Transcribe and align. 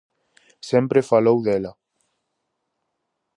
Sempre 0.69 1.07
falou 1.11 1.37
dela. 1.49 1.71